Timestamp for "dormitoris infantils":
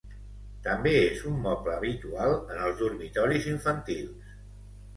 2.81-4.37